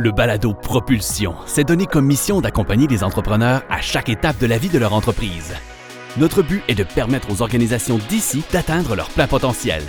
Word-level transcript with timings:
Le 0.00 0.12
balado 0.12 0.54
Propulsion 0.54 1.34
s'est 1.44 1.64
donné 1.64 1.84
comme 1.84 2.06
mission 2.06 2.40
d'accompagner 2.40 2.86
les 2.86 3.02
entrepreneurs 3.02 3.64
à 3.68 3.80
chaque 3.80 4.08
étape 4.08 4.38
de 4.38 4.46
la 4.46 4.56
vie 4.56 4.68
de 4.68 4.78
leur 4.78 4.92
entreprise. 4.92 5.56
Notre 6.16 6.40
but 6.40 6.62
est 6.68 6.76
de 6.76 6.84
permettre 6.84 7.32
aux 7.32 7.42
organisations 7.42 7.98
d'ici 8.08 8.44
d'atteindre 8.52 8.94
leur 8.94 9.08
plein 9.10 9.26
potentiel. 9.26 9.82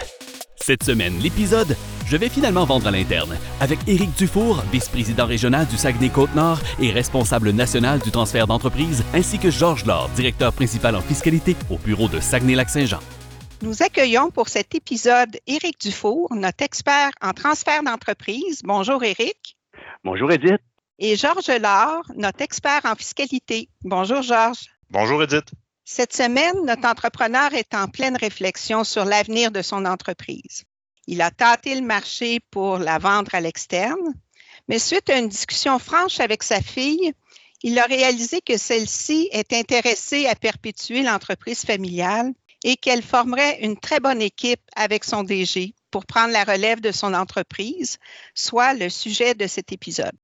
Cette 0.55 0.81
semaine, 0.81 1.19
l'épisode 1.19 1.77
Je 2.07 2.17
vais 2.17 2.27
finalement 2.27 2.65
vendre 2.65 2.87
à 2.87 2.91
l'interne 2.91 3.37
avec 3.61 3.77
Éric 3.87 4.17
Dufour, 4.17 4.63
vice-président 4.71 5.27
régional 5.27 5.67
du 5.67 5.77
Saguenay-Côte-Nord 5.77 6.57
et 6.79 6.89
responsable 6.89 7.51
national 7.51 7.99
du 7.99 8.09
transfert 8.09 8.47
d'entreprise, 8.47 9.03
ainsi 9.13 9.37
que 9.37 9.51
Georges 9.51 9.85
Laure, 9.85 10.09
directeur 10.15 10.53
principal 10.53 10.95
en 10.95 11.01
fiscalité 11.01 11.55
au 11.69 11.77
bureau 11.77 12.07
de 12.07 12.19
Saguenay-Lac-Saint-Jean. 12.19 13.01
Nous 13.61 13.83
accueillons 13.83 14.31
pour 14.31 14.49
cet 14.49 14.73
épisode 14.73 15.37
Éric 15.45 15.79
Dufour, 15.79 16.33
notre 16.33 16.63
expert 16.63 17.11
en 17.21 17.33
transfert 17.33 17.83
d'entreprise. 17.83 18.61
Bonjour 18.63 19.03
Éric. 19.03 19.58
Bonjour 20.05 20.31
Edith. 20.31 20.61
Et 20.97 21.17
Georges 21.17 21.49
Laure, 21.49 22.03
notre 22.15 22.41
expert 22.41 22.81
en 22.85 22.95
fiscalité. 22.95 23.67
Bonjour 23.83 24.21
Georges. 24.21 24.67
Bonjour 24.89 25.21
Edith. 25.21 25.51
Cette 25.83 26.13
semaine, 26.13 26.55
notre 26.65 26.87
entrepreneur 26.87 27.53
est 27.53 27.73
en 27.73 27.89
pleine 27.89 28.15
réflexion 28.15 28.85
sur 28.85 29.03
l'avenir 29.03 29.51
de 29.51 29.61
son 29.61 29.83
entreprise. 29.83 30.63
Il 31.05 31.21
a 31.21 31.31
tâté 31.31 31.75
le 31.75 31.85
marché 31.85 32.39
pour 32.49 32.77
la 32.77 32.97
vendre 32.97 33.35
à 33.35 33.41
l'externe, 33.41 34.13
mais 34.69 34.79
suite 34.79 35.09
à 35.09 35.17
une 35.17 35.27
discussion 35.27 35.79
franche 35.79 36.21
avec 36.21 36.43
sa 36.43 36.61
fille, 36.61 37.11
il 37.61 37.77
a 37.77 37.83
réalisé 37.83 38.39
que 38.39 38.55
celle-ci 38.55 39.27
est 39.33 39.51
intéressée 39.51 40.27
à 40.27 40.35
perpétuer 40.35 41.03
l'entreprise 41.03 41.65
familiale 41.65 42.31
et 42.63 42.77
qu'elle 42.77 43.03
formerait 43.03 43.59
une 43.61 43.77
très 43.77 43.99
bonne 43.99 44.21
équipe 44.21 44.61
avec 44.77 45.03
son 45.03 45.23
DG 45.23 45.73
pour 45.91 46.05
prendre 46.05 46.33
la 46.33 46.43
relève 46.43 46.81
de 46.81 46.91
son 46.91 47.13
entreprise, 47.13 47.97
soit 48.33 48.73
le 48.73 48.89
sujet 48.89 49.33
de 49.33 49.47
cet 49.47 49.71
épisode. 49.71 50.15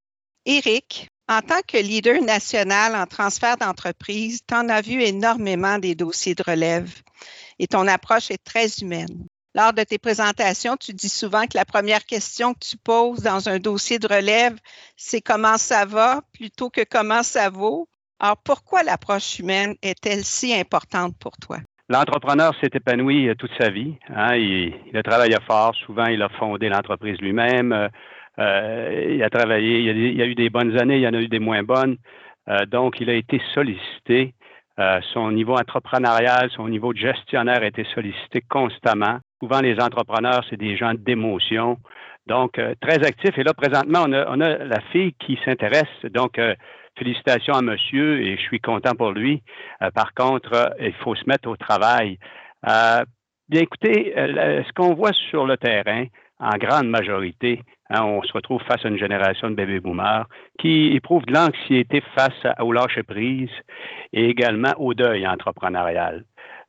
Éric, 0.46 1.10
en 1.28 1.42
tant 1.42 1.62
que 1.68 1.78
leader 1.78 2.22
national 2.22 2.96
en 2.96 3.08
transfert 3.08 3.58
d'entreprise, 3.58 4.42
tu 4.48 4.54
en 4.54 4.70
as 4.70 4.82
vu 4.82 5.02
énormément 5.02 5.80
des 5.80 5.96
dossiers 5.96 6.36
de 6.36 6.44
relève 6.44 6.92
et 7.60 7.68
ton 7.68 7.88
approche 7.88 8.32
est 8.32 8.44
très 8.44 8.68
humaine. 8.82 9.26
Lors 9.56 9.74
de 9.74 9.84
tes 9.84 9.98
présentations, 9.98 10.76
tu 10.76 10.94
dis 10.94 11.10
souvent 11.10 11.48
que 11.48 11.58
la 11.58 11.64
première 11.64 12.06
question 12.06 12.54
que 12.54 12.60
tu 12.60 12.78
poses 12.78 13.22
dans 13.22 13.48
un 13.48 13.58
dossier 13.58 14.00
de 14.00 14.08
relève, 14.08 14.60
c'est 14.98 15.22
comment 15.22 15.58
ça 15.58 15.86
va 15.86 16.22
plutôt 16.34 16.70
que 16.70 16.84
comment 16.84 17.24
ça 17.24 17.50
vaut. 17.50 17.88
Alors, 18.20 18.38
pourquoi 18.38 18.84
l'approche 18.84 19.40
humaine 19.40 19.76
est-elle 19.82 20.26
si 20.26 20.54
importante 20.54 21.18
pour 21.18 21.38
toi? 21.38 21.60
L'entrepreneur 21.88 22.56
s'est 22.60 22.72
épanoui 22.74 23.30
euh, 23.30 23.36
toute 23.36 23.52
sa 23.60 23.70
vie. 23.70 23.96
Hein. 24.10 24.36
Il, 24.36 24.98
a 24.98 25.04
travaillé 25.04 25.36
fort. 25.46 25.76
Souvent, 25.76 26.08
il 26.08 26.22
a 26.22 26.30
fondé 26.30 26.68
l'entreprise 26.68 27.20
lui-même. 27.22 27.72
Euh, 27.72 27.88
euh, 28.40 29.12
il 29.16 29.24
a 29.24 29.30
travaillé. 29.30 29.80
Il 29.80 30.16
y 30.18 30.22
a, 30.22 30.26
eu 30.26 30.34
des 30.34 30.50
bonnes 30.50 30.78
années, 30.80 30.96
il 30.96 31.02
y 31.02 31.08
en 31.08 31.14
a 31.14 31.22
eu 31.22 31.28
des 31.28 31.40
moins 31.40 31.64
bonnes. 31.64 31.98
donc, 32.68 33.00
il 33.00 33.10
a 33.10 33.14
été 33.14 33.40
sollicité. 33.54 34.34
son 35.14 35.32
niveau 35.32 35.56
entrepreneurial, 35.56 36.50
son 36.52 36.68
niveau 36.68 36.92
de 36.92 36.98
gestionnaire 36.98 37.62
a 37.62 37.68
été 37.68 37.86
sollicité 37.94 38.42
constamment. 38.42 39.20
Souvent, 39.42 39.62
les 39.62 39.80
entrepreneurs, 39.80 40.44
c'est 40.50 40.58
des 40.58 40.76
gens 40.76 40.94
d'émotion. 40.94 41.78
Donc, 42.28 42.60
très 42.82 43.06
actifs. 43.06 43.38
Et 43.38 43.44
là, 43.44 43.54
présentement, 43.54 44.04
on 44.06 44.12
a, 44.12 44.26
on 44.28 44.42
a 44.42 44.58
la 44.58 44.82
fille 44.92 45.14
qui 45.14 45.40
s'intéresse. 45.46 45.98
Donc, 46.12 46.38
félicitations 46.98 47.54
à 47.54 47.62
monsieur 47.62 48.22
et 48.22 48.38
je 48.38 48.42
suis 48.42 48.60
content 48.60 48.96
pour 48.96 49.12
lui. 49.12 49.42
Euh, 49.82 49.92
par 49.92 50.14
contre, 50.14 50.54
euh, 50.54 50.70
il 50.80 50.94
faut 50.94 51.16
se 51.16 51.24
mettre 51.28 51.50
au 51.50 51.56
travail. 51.56 52.18
Euh, 52.68 53.04
bien 53.50 53.62
écoutez, 53.62 54.14
ce 54.16 54.74
qu'on 54.74 54.94
voit 54.94 55.14
sur 55.30 55.46
le 55.46 55.58
terrain, 55.58 56.06
en 56.40 56.58
grande 56.58 56.90
majorité, 56.90 57.62
hein, 57.90 58.04
on 58.04 58.22
se 58.24 58.34
retrouve 58.34 58.62
face 58.64 58.84
à 58.84 58.90
une 58.90 58.98
génération 58.98 59.50
de 59.50 59.56
bébés 59.56 59.80
boomers 59.80 60.28
qui 60.60 60.94
éprouvent 60.96 61.26
de 61.26 61.34
l'anxiété 61.34 62.02
face 62.18 62.46
au 62.60 62.72
lâcher-prise 62.72 63.52
et 64.12 64.30
également 64.30 64.74
au 64.78 64.94
deuil 64.94 65.28
entrepreneurial. 65.28 66.26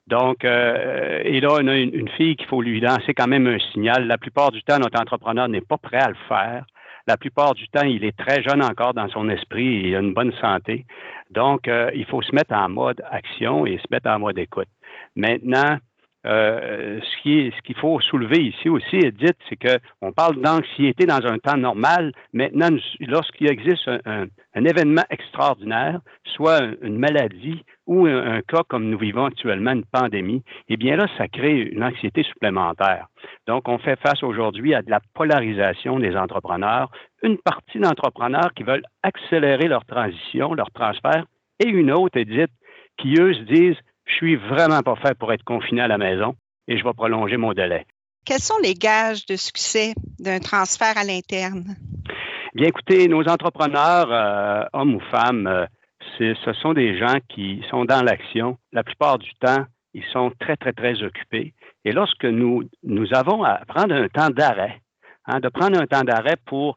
Donc, 0.06 0.44
et 0.44 1.40
là, 1.40 1.48
on 1.50 1.66
a 1.66 1.74
une, 1.74 1.92
une 1.92 2.08
fille 2.10 2.36
qu'il 2.36 2.46
faut 2.46 2.62
lui 2.62 2.78
lancer 2.78 3.12
quand 3.12 3.26
même 3.26 3.48
un 3.48 3.58
signal. 3.72 4.06
La 4.06 4.18
plupart 4.18 4.52
du 4.52 4.62
temps, 4.62 4.78
notre 4.78 5.00
entrepreneur 5.00 5.48
n'est 5.48 5.62
pas 5.62 5.78
prêt 5.78 5.98
à 5.98 6.08
le 6.08 6.16
faire 6.28 6.64
la 7.06 7.16
plupart 7.16 7.54
du 7.54 7.68
temps, 7.68 7.84
il 7.84 8.04
est 8.04 8.16
très 8.16 8.42
jeune 8.42 8.62
encore 8.62 8.94
dans 8.94 9.08
son 9.08 9.28
esprit 9.28 9.64
il 9.64 9.94
a 9.94 10.00
une 10.00 10.14
bonne 10.14 10.32
santé. 10.40 10.86
Donc, 11.30 11.68
euh, 11.68 11.90
il 11.94 12.04
faut 12.04 12.22
se 12.22 12.34
mettre 12.34 12.54
en 12.54 12.68
mode 12.68 13.02
action 13.10 13.66
et 13.66 13.78
se 13.78 13.86
mettre 13.90 14.08
en 14.08 14.18
mode 14.18 14.38
écoute. 14.38 14.68
Maintenant, 15.14 15.78
euh, 16.26 17.00
ce 17.00 17.62
qu'il 17.62 17.76
faut 17.76 18.00
soulever 18.00 18.42
ici 18.42 18.68
aussi, 18.68 18.96
Edith, 18.96 19.36
c'est 19.48 19.56
qu'on 19.56 20.12
parle 20.12 20.40
d'anxiété 20.40 21.06
dans 21.06 21.24
un 21.24 21.38
temps 21.38 21.56
normal. 21.56 22.12
Maintenant, 22.32 22.76
lorsqu'il 23.00 23.48
existe 23.48 23.88
un, 24.04 24.26
événement 24.54 25.04
extraordinaire, 25.10 26.00
soit 26.24 26.60
une 26.82 26.98
maladie 26.98 27.62
ou 27.86 28.06
un, 28.06 28.40
cas 28.42 28.62
comme 28.68 28.90
nous 28.90 28.98
vivons 28.98 29.26
actuellement, 29.26 29.72
une 29.72 29.84
pandémie, 29.84 30.42
eh 30.68 30.76
bien 30.76 30.96
là, 30.96 31.06
ça 31.16 31.28
crée 31.28 31.60
une 31.60 31.84
anxiété 31.84 32.24
supplémentaire. 32.24 33.06
Donc, 33.46 33.68
on 33.68 33.78
fait 33.78 33.98
face 34.00 34.22
aujourd'hui 34.22 34.74
à 34.74 34.82
de 34.82 34.90
la 34.90 35.00
polarisation 35.14 36.00
des 36.00 36.16
entrepreneurs, 36.16 36.90
une 37.22 37.38
partie 37.38 37.78
d'entrepreneurs 37.78 38.52
qui 38.54 38.64
veulent 38.64 38.86
accélérer 39.02 39.68
leur 39.68 39.84
transition, 39.84 40.54
leur 40.54 40.70
transfert, 40.72 41.24
et 41.64 41.68
une 41.68 41.92
autre, 41.92 42.18
Edith, 42.18 42.50
qui 42.98 43.14
eux 43.20 43.34
se 43.34 43.42
disent 43.42 43.78
je 44.06 44.14
suis 44.14 44.36
vraiment 44.36 44.82
pas 44.82 44.96
fait 44.96 45.16
pour 45.18 45.32
être 45.32 45.44
confiné 45.44 45.82
à 45.82 45.88
la 45.88 45.98
maison 45.98 46.34
et 46.68 46.78
je 46.78 46.84
vais 46.84 46.92
prolonger 46.92 47.36
mon 47.36 47.52
délai. 47.52 47.86
Quels 48.24 48.40
sont 48.40 48.58
les 48.62 48.74
gages 48.74 49.26
de 49.26 49.36
succès 49.36 49.94
d'un 50.18 50.40
transfert 50.40 50.96
à 50.96 51.04
l'interne? 51.04 51.76
Bien, 52.54 52.68
écoutez, 52.68 53.06
nos 53.06 53.22
entrepreneurs, 53.28 54.08
euh, 54.10 54.64
hommes 54.72 54.94
ou 54.94 55.00
femmes, 55.10 55.46
euh, 55.46 55.66
ce 56.18 56.52
sont 56.62 56.72
des 56.72 56.98
gens 56.98 57.18
qui 57.28 57.62
sont 57.70 57.84
dans 57.84 58.02
l'action. 58.02 58.56
La 58.72 58.82
plupart 58.82 59.18
du 59.18 59.32
temps, 59.34 59.64
ils 59.94 60.04
sont 60.12 60.32
très, 60.40 60.56
très, 60.56 60.72
très 60.72 61.02
occupés. 61.02 61.54
Et 61.84 61.92
lorsque 61.92 62.24
nous, 62.24 62.64
nous 62.82 63.06
avons 63.14 63.44
à 63.44 63.60
prendre 63.66 63.94
un 63.94 64.08
temps 64.08 64.30
d'arrêt, 64.30 64.80
hein, 65.26 65.40
de 65.40 65.48
prendre 65.48 65.80
un 65.80 65.86
temps 65.86 66.02
d'arrêt 66.02 66.36
pour 66.46 66.76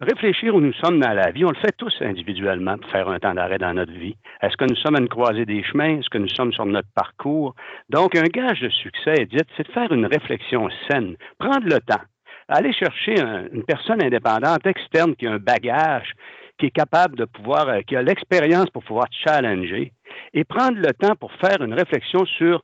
réfléchir 0.00 0.54
où 0.54 0.60
nous 0.60 0.72
sommes 0.74 1.00
dans 1.00 1.12
la 1.12 1.30
vie, 1.30 1.44
on 1.44 1.50
le 1.50 1.56
fait 1.56 1.76
tous 1.76 1.94
individuellement 2.00 2.78
pour 2.78 2.90
faire 2.90 3.08
un 3.08 3.18
temps 3.18 3.34
d'arrêt 3.34 3.58
dans 3.58 3.74
notre 3.74 3.92
vie. 3.92 4.16
Est-ce 4.42 4.56
que 4.56 4.64
nous 4.64 4.76
sommes 4.76 4.96
à 4.96 5.00
une 5.00 5.08
croisée 5.08 5.44
des 5.44 5.62
chemins? 5.64 5.98
Est-ce 5.98 6.08
que 6.08 6.18
nous 6.18 6.28
sommes 6.28 6.52
sur 6.52 6.66
notre 6.66 6.88
parcours? 6.94 7.54
Donc, 7.88 8.16
un 8.16 8.24
gage 8.24 8.60
de 8.60 8.68
succès, 8.68 9.14
Edith, 9.18 9.48
c'est 9.56 9.66
de 9.66 9.72
faire 9.72 9.92
une 9.92 10.06
réflexion 10.06 10.68
saine, 10.88 11.16
prendre 11.38 11.66
le 11.66 11.80
temps, 11.80 12.02
aller 12.48 12.72
chercher 12.72 13.20
une 13.52 13.64
personne 13.64 14.02
indépendante, 14.02 14.66
externe, 14.66 15.14
qui 15.16 15.26
a 15.26 15.32
un 15.32 15.38
bagage, 15.38 16.12
qui 16.58 16.66
est 16.66 16.70
capable 16.70 17.16
de 17.16 17.24
pouvoir, 17.24 17.68
euh, 17.68 17.80
qui 17.82 17.94
a 17.94 18.02
l'expérience 18.02 18.68
pour 18.70 18.82
pouvoir 18.82 19.06
challenger, 19.10 19.92
et 20.34 20.44
prendre 20.44 20.78
le 20.78 20.92
temps 20.92 21.14
pour 21.14 21.32
faire 21.34 21.62
une 21.62 21.74
réflexion 21.74 22.24
sur 22.24 22.62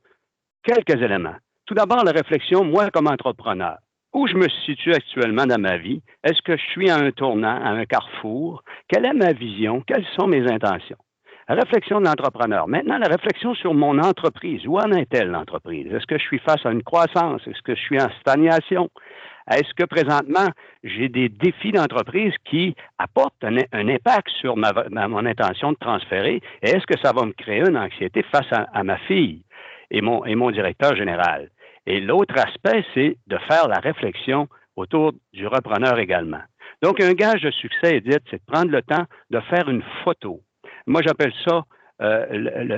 quelques 0.64 1.00
éléments. 1.00 1.36
Tout 1.66 1.74
d'abord, 1.74 2.04
la 2.04 2.12
réflexion, 2.12 2.64
moi, 2.64 2.90
comme 2.90 3.06
entrepreneur 3.06 3.76
où 4.14 4.28
je 4.28 4.36
me 4.36 4.48
situe 4.64 4.94
actuellement 4.94 5.44
dans 5.44 5.60
ma 5.60 5.76
vie? 5.76 6.00
Est-ce 6.22 6.40
que 6.42 6.56
je 6.56 6.62
suis 6.70 6.88
à 6.88 6.96
un 6.96 7.10
tournant, 7.10 7.60
à 7.62 7.70
un 7.70 7.84
carrefour? 7.84 8.62
Quelle 8.88 9.04
est 9.04 9.12
ma 9.12 9.32
vision? 9.32 9.82
Quelles 9.86 10.06
sont 10.16 10.28
mes 10.28 10.50
intentions? 10.50 10.96
Réflexion 11.48 12.00
de 12.00 12.06
l'entrepreneur. 12.06 12.68
Maintenant, 12.68 12.96
la 12.96 13.08
réflexion 13.08 13.54
sur 13.54 13.74
mon 13.74 13.98
entreprise. 13.98 14.66
Où 14.66 14.78
en 14.78 14.92
est-elle 14.92 15.28
l'entreprise? 15.28 15.92
Est-ce 15.92 16.06
que 16.06 16.16
je 16.16 16.22
suis 16.22 16.38
face 16.38 16.64
à 16.64 16.70
une 16.70 16.82
croissance? 16.82 17.42
Est-ce 17.46 17.60
que 17.60 17.74
je 17.74 17.80
suis 17.80 18.00
en 18.00 18.08
stagnation? 18.20 18.88
Est-ce 19.50 19.74
que 19.74 19.84
présentement, 19.84 20.48
j'ai 20.84 21.10
des 21.10 21.28
défis 21.28 21.72
d'entreprise 21.72 22.32
qui 22.46 22.74
apportent 22.98 23.44
un, 23.44 23.58
impact 23.88 24.30
sur 24.40 24.56
mon 24.56 25.26
intention 25.26 25.72
de 25.72 25.76
transférer? 25.78 26.40
Et 26.62 26.70
est-ce 26.70 26.86
que 26.86 26.98
ça 27.02 27.12
va 27.12 27.26
me 27.26 27.32
créer 27.32 27.60
une 27.60 27.76
anxiété 27.76 28.22
face 28.22 28.50
à, 28.52 28.66
à 28.72 28.82
ma 28.82 28.96
fille 28.96 29.42
et 29.90 30.00
mon, 30.00 30.24
et 30.24 30.34
mon 30.34 30.50
directeur 30.50 30.96
général? 30.96 31.50
Et 31.86 32.00
l'autre 32.00 32.34
aspect, 32.38 32.84
c'est 32.94 33.16
de 33.26 33.38
faire 33.48 33.68
la 33.68 33.78
réflexion 33.78 34.48
autour 34.76 35.12
du 35.32 35.46
repreneur 35.46 35.98
également. 35.98 36.42
Donc, 36.82 37.00
un 37.00 37.12
gage 37.12 37.42
de 37.42 37.50
succès, 37.50 37.96
Edith, 37.96 38.22
c'est 38.30 38.44
de 38.44 38.52
prendre 38.52 38.70
le 38.70 38.82
temps 38.82 39.04
de 39.30 39.40
faire 39.40 39.68
une 39.68 39.82
photo. 40.02 40.40
Moi, 40.86 41.02
j'appelle 41.04 41.32
ça 41.46 41.62
euh, 42.02 42.26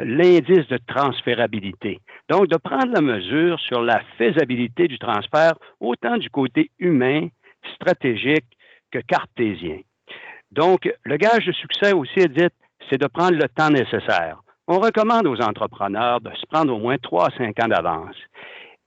l'indice 0.04 0.69
de 0.69 0.78
transférabilité. 0.86 2.00
Donc, 2.28 2.48
de 2.48 2.56
prendre 2.56 2.92
la 2.92 3.00
mesure 3.00 3.58
sur 3.60 3.82
la 3.82 4.00
faisabilité 4.19 4.88
du 4.88 4.98
transfert, 4.98 5.54
autant 5.81 6.19
du 6.19 6.28
côté 6.31 6.70
humain, 6.78 7.28
stratégique 7.75 8.44
que 8.90 8.98
cartésien. 8.98 9.78
Donc, 10.50 10.88
le 11.04 11.16
gage 11.16 11.46
de 11.46 11.52
succès 11.52 11.92
aussi, 11.92 12.20
Edith, 12.20 12.52
c'est 12.88 13.00
de 13.00 13.06
prendre 13.06 13.36
le 13.36 13.48
temps 13.48 13.70
nécessaire. 13.70 14.40
On 14.69 14.78
recommande 14.78 15.26
aux 15.26 15.40
entrepreneurs 15.40 16.20
de 16.20 16.31
se 16.34 16.46
prendre 16.46 16.75
au 16.75 16.78
moins 16.78 16.98
trois 16.98 17.28
à 17.28 17.36
cinq 17.36 17.62
ans 17.62 17.69
d'avance. 17.69 18.16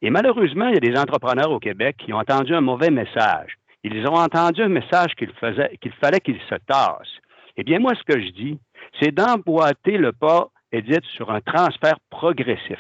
Et 0.02 0.10
malheureusement, 0.10 0.68
il 0.68 0.76
y 0.76 0.78
a 0.78 0.80
des 0.80 0.98
entrepreneurs 0.98 1.52
au 1.52 1.60
Québec 1.60 1.98
qui 1.98 2.14
ont 2.14 2.18
entendu 2.18 2.54
un 2.54 2.62
mauvais 2.62 2.90
message. 2.90 3.58
Ils 3.84 4.08
ont 4.08 4.16
entendu 4.16 4.62
un 4.62 4.70
message 4.70 5.14
qu'il 5.16 5.32
fallait 5.34 6.20
qu'ils 6.20 6.42
se 6.50 6.56
tassent. 6.68 7.20
Eh 7.58 7.64
bien, 7.64 7.80
moi, 7.80 7.94
ce 7.96 8.04
que 8.04 8.20
je 8.20 8.30
dis, 8.30 8.60
c'est 9.00 9.14
d'emboîter 9.14 9.98
le 9.98 10.12
pas, 10.12 10.50
Edith, 10.72 11.04
sur 11.16 11.32
un 11.32 11.42
transfert 11.42 11.98
progressif. 12.10 12.80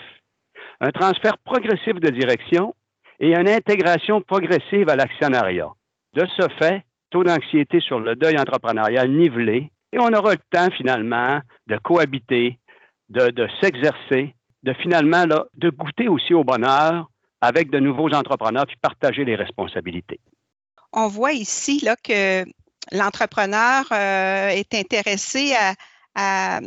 Un 0.80 0.92
transfert 0.92 1.38
progressif 1.39 1.95
de 1.95 2.10
direction 2.10 2.74
et 3.19 3.36
une 3.36 3.50
intégration 3.50 4.21
progressive 4.21 4.89
à 4.89 4.95
l'actionnariat. 4.95 5.69
De 6.13 6.25
ce 6.38 6.48
fait, 6.57 6.83
taux 7.10 7.24
d'anxiété 7.24 7.80
sur 7.80 8.00
le 8.00 8.16
deuil 8.16 8.38
entrepreneurial 8.39 9.10
nivelé 9.12 9.71
et 9.92 10.00
on 10.00 10.13
aura 10.13 10.33
le 10.33 10.39
temps 10.51 10.71
finalement 10.71 11.42
de 11.68 11.77
cohabiter, 11.77 12.57
de, 13.10 13.48
s'exercer, 13.62 14.36
de 14.64 14.74
finalement 14.74 15.26
de 15.26 15.70
goûter 15.70 16.08
aussi 16.08 16.34
au 16.34 16.44
bonheur 16.44 17.10
avec 17.42 17.70
de 17.70 17.80
nouveaux 17.80 18.14
entrepreneurs 18.14 18.66
puis 18.66 18.76
partager 18.82 19.24
les 19.26 19.36
responsabilités. 19.36 20.20
On 20.92 21.08
voit 21.08 21.34
ici 21.34 21.80
là, 21.84 21.96
que 21.96 22.44
l'entrepreneur 22.92 23.86
euh, 23.92 24.50
est 24.50 24.74
intéressé 24.74 25.54
à, 26.16 26.60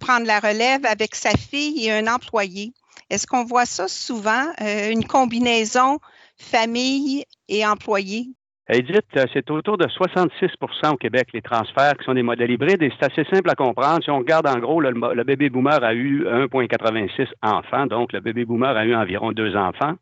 prendre 0.00 0.26
la 0.26 0.40
relève 0.40 0.84
avec 0.84 1.14
sa 1.14 1.30
fille 1.30 1.86
et 1.86 1.92
un 1.92 2.06
employé. 2.06 2.72
Est-ce 3.10 3.26
qu'on 3.26 3.44
voit 3.44 3.64
ça 3.64 3.88
souvent, 3.88 4.44
euh, 4.60 4.90
une 4.90 5.06
combinaison 5.06 5.98
famille 6.36 7.24
et 7.48 7.66
employé? 7.66 8.28
Edith, 8.70 9.06
euh, 9.16 9.24
c'est 9.32 9.50
autour 9.50 9.78
de 9.78 9.86
66% 9.86 10.92
au 10.92 10.96
Québec, 10.96 11.28
les 11.32 11.40
transferts 11.40 11.96
qui 11.96 12.04
sont 12.04 12.12
des 12.12 12.22
modèles 12.22 12.50
hybrides, 12.50 12.82
et 12.82 12.92
c'est 12.98 13.10
assez 13.10 13.24
simple 13.32 13.48
à 13.48 13.54
comprendre. 13.54 14.02
Si 14.04 14.10
on 14.10 14.18
regarde 14.18 14.46
en 14.46 14.58
gros, 14.58 14.82
le, 14.82 15.24
bébé 15.24 15.48
boomer 15.48 15.82
a 15.82 15.94
eu 15.94 16.24
1,86 16.24 17.28
enfants, 17.42 17.86
donc 17.86 18.12
le 18.12 18.20
bébé 18.20 18.44
boomer 18.44 18.76
a 18.76 18.84
eu 18.84 18.94
environ 18.94 19.32
deux 19.32 19.56
enfants. 19.56 19.94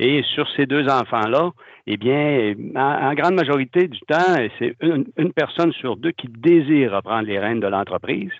Et 0.00 0.24
sur 0.34 0.48
ces 0.56 0.66
deux 0.66 0.88
enfants-là, 0.88 1.52
eh 1.86 1.96
bien, 1.96 2.54
en, 2.74 3.14
grande 3.14 3.34
majorité 3.34 3.86
du 3.86 4.00
temps, 4.00 4.34
c'est 4.58 4.74
une, 4.80 5.06
une, 5.16 5.32
personne 5.32 5.72
sur 5.74 5.96
deux 5.96 6.10
qui 6.10 6.26
désire 6.26 6.94
reprendre 6.94 7.28
les 7.28 7.38
rênes 7.38 7.60
de 7.60 7.68
l'entreprise. 7.68 8.32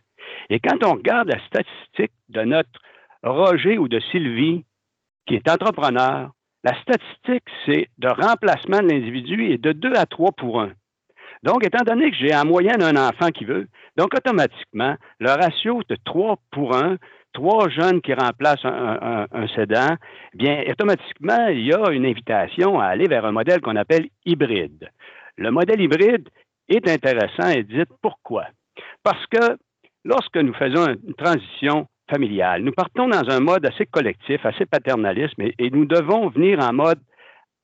Et 0.50 0.58
quand 0.58 0.84
on 0.84 0.94
regarde 0.94 1.28
la 1.28 1.38
statistique 1.46 2.12
de 2.30 2.42
notre 2.42 2.68
Roger 3.22 3.78
ou 3.78 3.86
de 3.86 4.00
Sylvie, 4.10 4.64
qui 5.26 5.36
est 5.36 5.48
entrepreneur, 5.48 6.30
la 6.64 6.74
statistique, 6.82 7.44
c'est 7.66 7.88
de 7.98 8.08
remplacement 8.08 8.80
de 8.80 8.88
l'individu 8.88 9.52
est 9.52 9.58
de 9.58 9.72
2 9.72 9.92
à 9.94 10.06
3 10.06 10.32
pour 10.32 10.60
1. 10.60 10.72
Donc, 11.44 11.64
étant 11.64 11.84
donné 11.84 12.10
que 12.10 12.16
j'ai 12.16 12.34
en 12.34 12.44
moyenne 12.44 12.82
un 12.82 12.96
enfant 12.96 13.28
qui 13.28 13.44
veut, 13.44 13.68
donc 13.96 14.12
automatiquement, 14.14 14.96
le 15.20 15.30
ratio 15.30 15.82
de 15.88 15.96
3 16.04 16.36
pour 16.50 16.76
1, 16.76 16.96
trois 17.32 17.68
jeunes 17.68 18.00
qui 18.00 18.12
remplacent 18.14 18.64
un, 18.64 19.26
un, 19.30 19.48
sédan, 19.48 19.96
bien, 20.34 20.64
automatiquement, 20.68 21.46
il 21.48 21.66
y 21.66 21.72
a 21.72 21.90
une 21.90 22.06
invitation 22.06 22.80
à 22.80 22.86
aller 22.86 23.06
vers 23.06 23.24
un 23.24 23.32
modèle 23.32 23.60
qu'on 23.60 23.76
appelle 23.76 24.08
hybride. 24.24 24.90
Le 25.36 25.50
modèle 25.50 25.80
hybride 25.80 26.28
est 26.68 26.88
intéressant 26.88 27.48
et 27.50 27.62
dites 27.62 27.92
pourquoi? 28.02 28.46
Parce 29.04 29.24
que 29.26 29.56
lorsque 30.04 30.36
nous 30.36 30.54
faisons 30.54 30.86
une 30.88 31.14
transition 31.14 31.86
familiale. 32.10 32.62
Nous 32.62 32.72
partons 32.72 33.08
dans 33.08 33.28
un 33.30 33.40
mode 33.40 33.66
assez 33.66 33.86
collectif, 33.86 34.44
assez 34.44 34.66
paternaliste, 34.66 35.34
et, 35.38 35.70
nous 35.70 35.84
devons 35.84 36.28
venir 36.28 36.60
en 36.60 36.72
mode, 36.72 37.00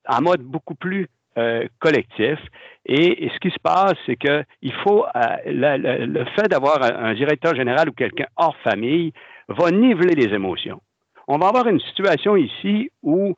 en 0.08 0.22
mode 0.22 0.42
beaucoup 0.42 0.74
plus 0.74 1.08
euh, 1.36 1.66
collectif. 1.80 2.38
Et, 2.86 3.28
ce 3.34 3.38
qui 3.40 3.50
se 3.50 3.58
passe, 3.62 3.94
c'est 4.06 4.16
que 4.16 4.44
il 4.62 4.72
faut 4.84 5.04
euh, 5.04 5.36
le, 5.46 6.24
fait 6.36 6.48
d'avoir 6.48 6.82
un, 6.82 7.14
directeur 7.14 7.54
général 7.54 7.88
ou 7.88 7.92
quelqu'un 7.92 8.26
hors 8.36 8.56
famille 8.58 9.12
va 9.48 9.70
niveler 9.70 10.14
les 10.14 10.34
émotions. 10.34 10.80
On 11.26 11.38
va 11.38 11.48
avoir 11.48 11.66
une 11.66 11.80
situation 11.80 12.36
ici 12.36 12.90
où 13.02 13.34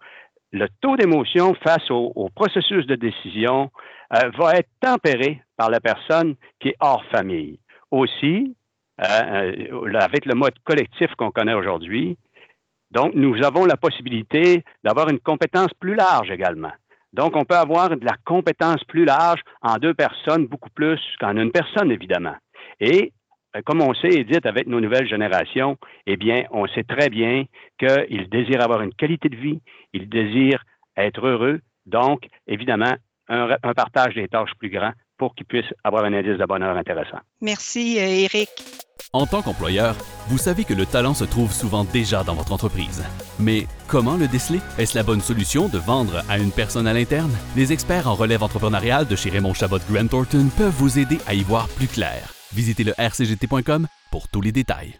le 0.52 0.68
taux 0.80 0.96
d'émotion 0.96 1.54
face 1.54 1.90
au, 1.90 2.28
processus 2.34 2.86
de 2.86 2.96
décision 2.96 3.70
euh, 4.14 4.30
va 4.36 4.54
être 4.54 4.70
tempéré 4.80 5.42
par 5.56 5.70
la 5.70 5.80
personne 5.80 6.34
qui 6.60 6.68
est 6.68 6.76
hors 6.80 7.04
famille. 7.06 7.58
Aussi, 7.90 8.54
avec 8.98 10.24
le 10.24 10.34
mode 10.34 10.58
collectif 10.64 11.14
qu'on 11.16 11.30
connaît 11.30 11.54
aujourd'hui. 11.54 12.16
Donc, 12.90 13.14
nous 13.14 13.44
avons 13.44 13.64
la 13.64 13.76
possibilité 13.76 14.62
d'avoir 14.84 15.08
une 15.08 15.18
compétence 15.18 15.72
plus 15.80 15.94
large 15.94 16.30
également. 16.30 16.72
Donc, 17.12 17.34
on 17.36 17.44
peut 17.44 17.56
avoir 17.56 17.90
de 17.90 18.04
la 18.04 18.16
compétence 18.24 18.82
plus 18.84 19.04
large 19.04 19.40
en 19.62 19.76
deux 19.76 19.94
personnes, 19.94 20.46
beaucoup 20.46 20.70
plus 20.70 21.00
qu'en 21.18 21.36
une 21.36 21.50
personne, 21.50 21.90
évidemment. 21.90 22.36
Et 22.80 23.12
euh, 23.56 23.62
comme 23.64 23.80
on 23.80 23.94
sait, 23.94 24.08
Edith, 24.08 24.46
avec 24.46 24.66
nos 24.66 24.80
nouvelles 24.80 25.08
générations, 25.08 25.76
eh 26.06 26.16
bien, 26.16 26.44
on 26.50 26.66
sait 26.68 26.84
très 26.84 27.08
bien 27.08 27.44
qu'ils 27.78 28.28
désirent 28.28 28.62
avoir 28.62 28.82
une 28.82 28.94
qualité 28.94 29.28
de 29.28 29.36
vie, 29.36 29.60
ils 29.92 30.08
désirent 30.08 30.62
être 30.96 31.26
heureux. 31.26 31.60
Donc, 31.86 32.28
évidemment, 32.46 32.94
un, 33.28 33.56
un 33.62 33.74
partage 33.74 34.14
des 34.14 34.28
tâches 34.28 34.54
plus 34.58 34.70
grand 34.70 34.92
pour 35.18 35.34
qu'ils 35.34 35.46
puissent 35.46 35.74
avoir 35.84 36.04
un 36.04 36.12
indice 36.12 36.38
de 36.38 36.44
bonheur 36.44 36.76
intéressant. 36.76 37.18
Merci, 37.40 37.96
Eric. 37.98 38.50
En 39.12 39.26
tant 39.26 39.40
qu'employeur, 39.40 39.96
vous 40.28 40.38
savez 40.38 40.64
que 40.64 40.74
le 40.74 40.84
talent 40.84 41.14
se 41.14 41.24
trouve 41.24 41.52
souvent 41.52 41.84
déjà 41.84 42.24
dans 42.24 42.34
votre 42.34 42.52
entreprise. 42.52 43.04
Mais 43.38 43.66
comment 43.86 44.16
le 44.16 44.28
déceler? 44.28 44.60
Est-ce 44.78 44.96
la 44.96 45.04
bonne 45.04 45.20
solution 45.20 45.68
de 45.68 45.78
vendre 45.78 46.22
à 46.28 46.38
une 46.38 46.50
personne 46.50 46.86
à 46.86 46.92
l'interne? 46.92 47.34
Les 47.56 47.72
experts 47.72 48.08
en 48.08 48.14
relève 48.14 48.42
entrepreneuriale 48.42 49.06
de 49.06 49.16
chez 49.16 49.30
Raymond 49.30 49.54
Chabot 49.54 49.78
Grant 49.90 50.08
Thornton 50.08 50.48
peuvent 50.58 50.74
vous 50.76 50.98
aider 50.98 51.18
à 51.26 51.34
y 51.34 51.42
voir 51.42 51.68
plus 51.68 51.86
clair. 51.86 52.32
Visitez 52.52 52.84
le 52.84 52.92
rcgt.com 52.92 53.86
pour 54.10 54.28
tous 54.28 54.40
les 54.40 54.52
détails. 54.52 54.98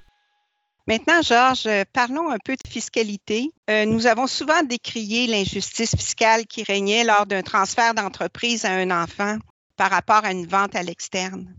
Maintenant, 0.89 1.21
Georges, 1.21 1.69
parlons 1.93 2.31
un 2.31 2.39
peu 2.45 2.55
de 2.55 2.69
fiscalité. 2.71 3.51
Euh, 3.69 3.87
nous 3.87 4.07
avons 4.07 4.29
souvent 4.29 4.63
décrié 4.63 5.27
l'injustice 5.27 5.97
fiscale 5.97 6.47
qui 6.47 6.63
régnait 6.63 7.03
lors 7.03 7.27
d'un 7.27 7.43
transfert 7.43 7.93
d'entreprise 7.93 8.65
à 8.65 8.71
un 8.71 8.93
enfant 8.93 9.39
par 9.77 9.91
rapport 9.91 10.25
à 10.25 10.33
une 10.33 10.47
vente 10.47 10.75
à 10.75 10.83
l'externe. 10.83 11.55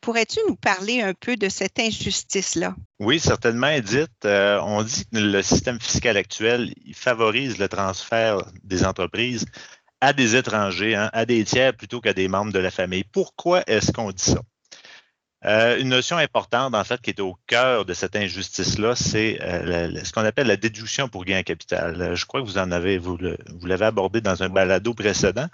Pourrais-tu 0.00 0.38
nous 0.48 0.56
parler 0.56 1.02
un 1.02 1.14
peu 1.14 1.36
de 1.36 1.48
cette 1.48 1.80
injustice-là? 1.80 2.76
Oui, 3.00 3.18
certainement, 3.18 3.68
Edith. 3.68 4.24
Euh, 4.24 4.60
on 4.62 4.82
dit 4.82 5.04
que 5.06 5.18
le 5.18 5.42
système 5.42 5.80
fiscal 5.80 6.16
actuel 6.16 6.72
il 6.84 6.94
favorise 6.94 7.58
le 7.58 7.68
transfert 7.68 8.38
des 8.62 8.84
entreprises 8.84 9.46
à 10.00 10.12
des 10.12 10.36
étrangers, 10.36 10.94
hein, 10.94 11.10
à 11.12 11.26
des 11.26 11.42
tiers 11.44 11.74
plutôt 11.76 12.00
qu'à 12.00 12.12
des 12.12 12.28
membres 12.28 12.52
de 12.52 12.58
la 12.58 12.70
famille. 12.70 13.04
Pourquoi 13.04 13.64
est-ce 13.66 13.90
qu'on 13.90 14.12
dit 14.12 14.22
ça? 14.22 14.42
Euh, 15.44 15.78
une 15.78 15.90
notion 15.90 16.16
importante, 16.16 16.74
en 16.74 16.82
fait, 16.82 17.00
qui 17.00 17.10
est 17.10 17.20
au 17.20 17.36
cœur 17.46 17.84
de 17.84 17.92
cette 17.92 18.16
injustice-là, 18.16 18.96
c'est 18.96 19.38
euh, 19.42 20.02
ce 20.02 20.12
qu'on 20.12 20.24
appelle 20.24 20.46
la 20.46 20.56
déduction 20.56 21.08
pour 21.08 21.24
gain 21.24 21.40
en 21.40 21.42
capital. 21.42 22.00
Euh, 22.00 22.14
je 22.14 22.24
crois 22.24 22.40
que 22.40 22.46
vous 22.46 22.58
en 22.58 22.72
avez, 22.72 22.96
vous, 22.96 23.18
l'avez 23.62 23.84
abordé 23.84 24.20
dans 24.20 24.42
un 24.42 24.48
balado 24.48 24.94
précédent. 24.94 25.46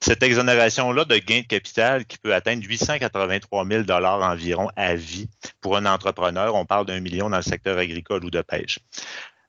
Cette 0.00 0.22
exonération-là 0.22 1.04
de 1.04 1.16
gain 1.16 1.40
de 1.40 1.46
capital 1.46 2.06
qui 2.06 2.16
peut 2.18 2.32
atteindre 2.32 2.62
883 2.64 3.66
000 3.66 3.90
environ 3.90 4.70
à 4.76 4.94
vie 4.94 5.28
pour 5.60 5.76
un 5.76 5.86
entrepreneur. 5.86 6.54
On 6.54 6.64
parle 6.64 6.86
d'un 6.86 7.00
million 7.00 7.28
dans 7.28 7.38
le 7.38 7.42
secteur 7.42 7.76
agricole 7.76 8.24
ou 8.24 8.30
de 8.30 8.40
pêche. 8.40 8.78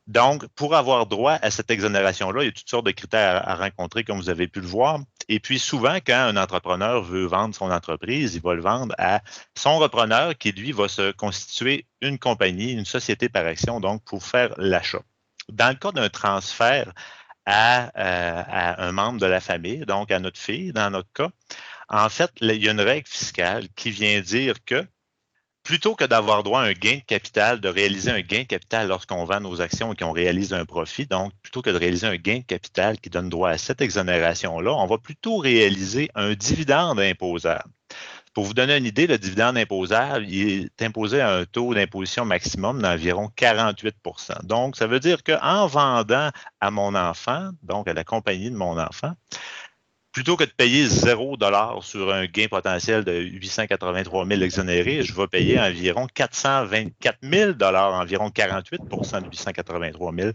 Donc, 0.08 0.46
pour 0.50 0.76
avoir 0.76 1.08
droit 1.08 1.40
à 1.42 1.50
cette 1.50 1.72
exonération-là, 1.72 2.44
il 2.44 2.46
y 2.46 2.50
a 2.50 2.52
toutes 2.52 2.70
sortes 2.70 2.86
de 2.86 2.92
critères 2.92 3.48
à, 3.48 3.56
rencontrer, 3.56 4.04
comme 4.04 4.18
vous 4.18 4.30
avez 4.30 4.48
pu 4.48 4.62
le 4.62 4.68
voir. 4.68 5.00
Et 5.30 5.40
puis, 5.40 5.58
souvent, 5.58 5.96
quand 5.96 6.14
un 6.14 6.38
entrepreneur 6.38 7.02
veut 7.04 7.26
vendre 7.26 7.56
son 7.56 7.72
entreprise, 7.72 8.36
il 8.36 8.42
va 8.42 8.54
le 8.54 8.62
vendre 8.62 8.94
à 9.00 9.22
son 9.58 9.80
repreneur 9.80 10.38
qui, 10.38 10.52
lui, 10.52 10.72
va 10.72 10.88
se 10.88 11.12
constituer 11.12 11.88
une 12.02 12.20
compagnie, 12.20 12.74
une 12.74 12.86
société 12.86 13.30
par 13.30 13.46
action, 13.48 13.80
donc 13.80 14.04
pour 14.04 14.24
faire 14.24 14.54
l'achat. 14.58 15.02
Dans 15.50 15.70
le 15.70 15.76
cas 15.76 15.92
d'un 15.92 16.10
transfert 16.10 16.94
à, 17.48 17.86
euh, 17.98 18.44
à, 18.48 18.86
un 18.86 18.92
membre 18.92 19.20
de 19.20 19.26
la 19.26 19.40
famille, 19.40 19.86
donc 19.88 20.12
à 20.12 20.20
notre 20.20 20.40
fille, 20.40 20.72
dans 20.72 20.92
notre 20.92 21.12
cas, 21.14 21.30
en 21.90 22.10
fait, 22.10 22.32
il 22.42 22.64
y 22.64 22.68
a 22.68 22.72
une 22.72 22.82
règle 22.82 23.08
fiscale 23.08 23.68
qui 23.76 23.90
vient 23.90 24.20
dire 24.22 24.56
que 24.66 24.86
plutôt 25.66 25.96
que 25.96 26.06
d'avoir 26.06 26.44
droit 26.44 26.62
à 26.62 26.66
un 26.66 26.74
gain 26.74 26.98
de 26.98 27.06
capital, 27.06 27.60
de 27.60 27.68
réaliser 27.68 28.12
un 28.12 28.22
gain 28.22 28.44
de 28.44 28.48
capital 28.48 28.88
lorsqu'on 28.88 29.26
vend 29.26 29.42
nos 29.42 29.62
actions 29.62 29.92
et 29.92 29.96
qu'on 29.96 30.12
réalise 30.12 30.54
un 30.54 30.64
profit, 30.64 31.08
donc 31.08 31.34
plutôt 31.42 31.64
que 31.64 31.72
de 31.72 31.78
réaliser 31.78 32.06
un 32.06 32.18
gain 32.18 32.38
de 32.38 32.46
capital 32.46 33.00
qui 33.00 33.10
donne 33.10 33.30
droit 33.30 33.50
à 33.50 33.58
cette 33.58 33.82
exonération-là, 33.82 34.72
on 34.72 34.86
va 34.86 35.00
plutôt 35.00 35.38
réaliser 35.38 36.10
un 36.14 36.36
dividende 36.36 37.00
imposable. 37.00 37.72
Pour 38.36 38.44
vous 38.44 38.54
donner 38.54 38.78
une 38.78 38.86
idée, 38.86 39.08
le 39.08 39.18
dividende 39.18 39.58
imposable 39.58 40.26
il 40.28 40.66
est 40.66 40.82
imposé 40.84 41.22
à 41.22 41.34
un 41.34 41.46
taux 41.46 41.74
d'imposition 41.74 42.26
maximum 42.26 42.82
d'environ 42.82 43.32
48% 43.36 44.46
Donc, 44.46 44.76
ça 44.76 44.88
veut 44.88 45.00
dire 45.00 45.24
qu'en 45.24 45.66
vendant 45.68 46.30
à 46.62 46.70
mon 46.70 46.94
enfant, 46.96 47.50
donc 47.64 47.88
à 47.88 47.94
la 47.94 48.04
compagnie 48.04 48.52
de 48.52 48.56
mon 48.56 48.78
enfant, 48.78 49.14
plutôt 50.16 50.38
que 50.38 50.46
de 50.46 50.50
payer 50.50 50.88
0 50.88 51.36
sur 51.82 52.14
un 52.14 52.26
gain 52.26 52.48
potentiel 52.48 53.04
de 53.04 53.20
883 53.20 54.26
000 54.26 54.42
exonérés, 54.44 55.04
je 55.04 55.14
vais 55.14 55.28
payer 55.28 55.60
environ 55.60 56.08
424 56.08 57.18
000 57.22 57.52
environ 57.62 58.30
48% 58.30 59.24
de 59.24 59.28
883 59.28 60.14
000 60.18 60.30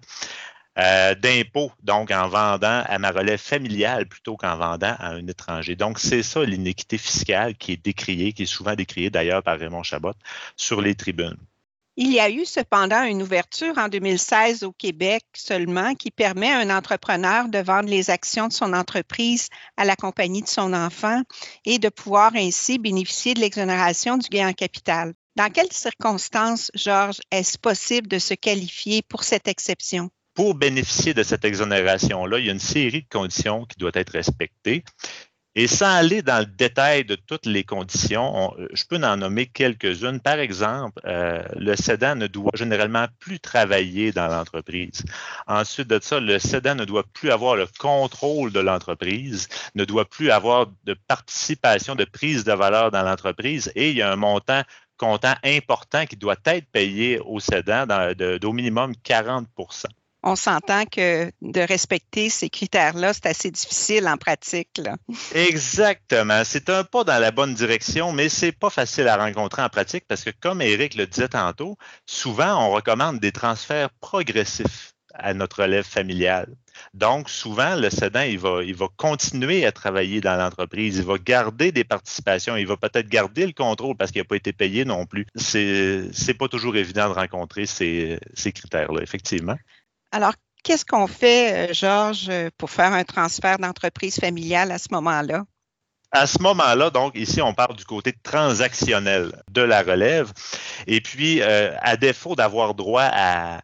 euh, 0.78 1.14
d'impôts, 1.14 1.72
donc 1.82 2.10
en 2.10 2.28
vendant 2.28 2.82
à 2.86 2.98
ma 2.98 3.10
relève 3.10 3.40
familiale 3.40 4.04
plutôt 4.06 4.36
qu'en 4.36 4.58
vendant 4.58 4.94
à 4.98 5.12
un 5.12 5.26
étranger. 5.26 5.76
Donc, 5.76 5.98
c'est 5.98 6.22
ça 6.22 6.44
l'inéquité 6.44 6.98
fiscale 6.98 7.54
qui 7.56 7.72
est 7.72 7.82
décriée, 7.82 8.34
qui 8.34 8.42
est 8.42 8.46
souvent 8.46 8.74
décriée 8.74 9.08
d'ailleurs 9.08 9.42
par 9.42 9.58
Raymond 9.58 9.82
Chabot 9.82 10.12
sur 10.56 10.82
les 10.82 10.94
tribunes. 10.94 11.38
Il 12.02 12.10
y 12.10 12.18
a 12.18 12.30
eu 12.30 12.46
cependant 12.46 13.02
une 13.02 13.22
ouverture 13.22 13.76
en 13.76 13.88
2016 13.88 14.62
au 14.62 14.72
Québec 14.72 15.22
seulement 15.34 15.94
qui 15.94 16.10
permet 16.10 16.50
à 16.50 16.60
un 16.60 16.74
entrepreneur 16.74 17.46
de 17.50 17.58
vendre 17.58 17.90
les 17.90 18.08
actions 18.08 18.48
de 18.48 18.54
son 18.54 18.72
entreprise 18.72 19.48
à 19.76 19.84
la 19.84 19.96
compagnie 19.96 20.40
de 20.40 20.48
son 20.48 20.72
enfant 20.72 21.20
et 21.66 21.78
de 21.78 21.90
pouvoir 21.90 22.32
ainsi 22.34 22.78
bénéficier 22.78 23.34
de 23.34 23.40
l'exonération 23.40 24.16
du 24.16 24.30
gain 24.30 24.48
en 24.48 24.52
capital. 24.54 25.12
Dans 25.36 25.50
quelles 25.50 25.72
circonstances, 25.72 26.70
Georges, 26.74 27.20
est-ce 27.30 27.58
possible 27.58 28.08
de 28.08 28.18
se 28.18 28.32
qualifier 28.32 29.02
pour 29.02 29.22
cette 29.22 29.46
exception? 29.46 30.08
Pour 30.32 30.54
bénéficier 30.54 31.12
de 31.12 31.22
cette 31.22 31.44
exonération-là, 31.44 32.38
il 32.38 32.46
y 32.46 32.48
a 32.48 32.52
une 32.52 32.60
série 32.60 33.02
de 33.02 33.08
conditions 33.10 33.66
qui 33.66 33.76
doivent 33.76 33.92
être 33.96 34.12
respectées. 34.12 34.84
Et 35.56 35.66
sans 35.66 35.92
aller 35.96 36.22
dans 36.22 36.38
le 36.38 36.46
détail 36.46 37.04
de 37.04 37.16
toutes 37.16 37.44
les 37.44 37.64
conditions, 37.64 38.54
je 38.72 38.84
peux 38.84 39.02
en 39.02 39.16
nommer 39.16 39.46
quelques-unes. 39.46 40.20
Par 40.20 40.38
exemple, 40.38 41.00
euh, 41.06 41.42
le 41.56 41.74
cédant 41.74 42.14
ne 42.14 42.28
doit 42.28 42.52
généralement 42.54 43.06
plus 43.18 43.40
travailler 43.40 44.12
dans 44.12 44.28
l'entreprise. 44.28 45.02
Ensuite 45.48 45.88
de 45.88 45.98
ça, 46.00 46.20
le 46.20 46.38
cédant 46.38 46.76
ne 46.76 46.84
doit 46.84 47.02
plus 47.02 47.32
avoir 47.32 47.56
le 47.56 47.66
contrôle 47.80 48.52
de 48.52 48.60
l'entreprise, 48.60 49.48
ne 49.74 49.84
doit 49.84 50.08
plus 50.08 50.30
avoir 50.30 50.66
de 50.84 50.94
participation, 51.08 51.96
de 51.96 52.04
prise 52.04 52.44
de 52.44 52.52
valeur 52.52 52.92
dans 52.92 53.02
l'entreprise 53.02 53.72
et 53.74 53.90
il 53.90 53.96
y 53.96 54.02
a 54.02 54.12
un 54.12 54.16
montant 54.16 54.62
comptant 54.96 55.34
important 55.42 56.04
qui 56.06 56.16
doit 56.16 56.36
être 56.44 56.66
payé 56.70 57.18
au 57.20 57.40
cédant 57.40 57.86
d'au 58.40 58.52
minimum 58.52 58.94
40 59.02 59.48
on 60.22 60.36
s'entend 60.36 60.84
que 60.84 61.30
de 61.40 61.60
respecter 61.60 62.28
ces 62.28 62.50
critères-là, 62.50 63.12
c'est 63.12 63.26
assez 63.26 63.50
difficile 63.50 64.06
en 64.08 64.16
pratique. 64.16 64.80
Exactement. 65.34 66.42
C'est 66.44 66.68
un 66.68 66.84
pas 66.84 67.04
dans 67.04 67.18
la 67.18 67.30
bonne 67.30 67.54
direction, 67.54 68.12
mais 68.12 68.28
c'est 68.28 68.52
pas 68.52 68.70
facile 68.70 69.08
à 69.08 69.16
rencontrer 69.16 69.62
en 69.62 69.68
pratique 69.68 70.04
parce 70.06 70.24
que, 70.24 70.30
comme 70.40 70.60
Eric 70.60 70.94
le 70.94 71.06
disait 71.06 71.28
tantôt, 71.28 71.76
souvent 72.06 72.66
on 72.66 72.70
recommande 72.70 73.18
des 73.18 73.32
transferts 73.32 73.90
progressifs 74.00 74.94
à 75.14 75.34
notre 75.34 75.62
relève 75.62 75.84
familiale. 75.84 76.54
Donc, 76.94 77.28
souvent, 77.28 77.74
le 77.76 77.90
cédant, 77.90 78.22
il 78.22 78.38
va, 78.38 78.62
il 78.62 78.74
va 78.74 78.88
continuer 78.96 79.66
à 79.66 79.72
travailler 79.72 80.20
dans 80.20 80.36
l'entreprise, 80.36 80.98
il 80.98 81.04
va 81.04 81.18
garder 81.18 81.72
des 81.72 81.84
participations, 81.84 82.56
il 82.56 82.66
va 82.66 82.76
peut-être 82.76 83.08
garder 83.08 83.46
le 83.46 83.52
contrôle 83.52 83.96
parce 83.96 84.10
qu'il 84.12 84.20
n'a 84.20 84.24
pas 84.24 84.36
été 84.36 84.52
payé 84.52 84.84
non 84.84 85.06
plus. 85.06 85.26
C'est 85.34 86.04
n'est 86.26 86.34
pas 86.34 86.48
toujours 86.48 86.76
évident 86.76 87.08
de 87.08 87.14
rencontrer 87.14 87.66
ces, 87.66 88.18
ces 88.34 88.52
critères-là, 88.52 89.02
effectivement. 89.02 89.56
Alors, 90.12 90.34
qu'est-ce 90.62 90.84
qu'on 90.84 91.06
fait, 91.08 91.70
euh, 91.70 91.72
Georges, 91.74 92.30
pour 92.58 92.70
faire 92.70 92.92
un 92.92 93.02
transfert 93.04 93.58
d'entreprise 93.58 94.16
familiale 94.20 94.70
à 94.72 94.78
ce 94.78 94.86
moment-là? 94.92 95.44
À 96.12 96.26
ce 96.26 96.42
moment-là, 96.42 96.90
donc, 96.90 97.16
ici, 97.16 97.40
on 97.40 97.54
parle 97.54 97.76
du 97.76 97.84
côté 97.84 98.12
transactionnel 98.24 99.30
de 99.52 99.62
la 99.62 99.82
relève. 99.82 100.32
Et 100.88 101.00
puis, 101.00 101.40
euh, 101.40 101.72
à 101.82 101.96
défaut 101.96 102.34
d'avoir 102.34 102.74
droit 102.74 103.04
à, 103.04 103.60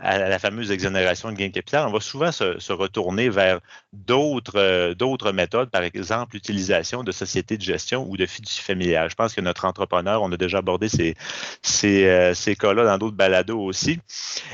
la 0.00 0.38
fameuse 0.38 0.70
exonération 0.70 1.30
de 1.30 1.36
gain 1.36 1.48
de 1.48 1.52
capital, 1.52 1.86
on 1.86 1.92
va 1.92 2.00
souvent 2.00 2.32
se, 2.32 2.72
retourner 2.72 3.28
vers 3.28 3.60
d'autres 3.92 4.58
euh, 4.58 4.94
d'autres 4.94 5.32
méthodes, 5.32 5.70
par 5.70 5.82
exemple, 5.82 6.34
l'utilisation 6.34 7.02
de 7.02 7.12
sociétés 7.12 7.58
de 7.58 7.62
gestion 7.62 8.06
ou 8.08 8.16
de 8.16 8.24
fiducie 8.24 8.62
familiale. 8.62 9.10
Je 9.10 9.14
pense 9.14 9.34
que 9.34 9.42
notre 9.42 9.66
entrepreneur, 9.66 10.22
on 10.22 10.32
a 10.32 10.36
déjà 10.38 10.58
abordé 10.58 10.88
ces, 10.88 11.14
ces, 11.62 12.06
euh, 12.06 12.54
cas-là 12.58 12.84
dans 12.84 12.96
d'autres 12.98 13.16
balados 13.16 13.60
aussi. 13.60 14.00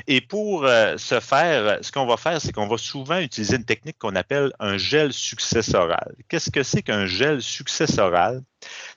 Et 0.08 0.20
pour 0.20 0.66
ce 0.96 1.20
faire, 1.20 1.78
ce 1.80 1.92
qu'on 1.92 2.06
va 2.06 2.16
faire, 2.16 2.40
c'est 2.40 2.52
qu'on 2.52 2.66
va 2.66 2.76
souvent 2.76 3.18
utiliser 3.18 3.56
une 3.56 3.64
technique 3.64 3.98
qu'on 3.98 4.16
appelle 4.16 4.52
un 4.58 4.78
gel 4.78 5.12
successoral. 5.12 6.14
Qu'est-ce 6.28 6.50
que 6.50 6.62
c'est 6.62 6.82
qu'un 6.82 7.06
gel 7.06 7.19
successoral. 7.40 8.42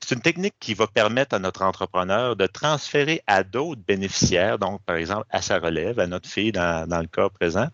C'est 0.02 0.16
une 0.16 0.22
technique 0.22 0.56
qui 0.60 0.74
va 0.74 0.88
permettre 0.88 1.36
à 1.36 1.40
notre 1.40 1.62
entrepreneur 1.64 2.36
de 2.36 2.46
transférer 2.48 3.22
à 3.28 3.44
d'autres 3.44 3.82
bénéficiaires, 3.86 4.60
donc 4.60 4.82
par 4.84 4.98
exemple 4.98 5.26
à 5.30 5.42
sa 5.42 5.60
relève, 5.60 6.00
à 6.00 6.08
notre 6.08 6.30
fille 6.30 6.52
dans, 6.52 6.88
le 6.90 7.08
cas 7.08 7.30
présent. 7.30 7.68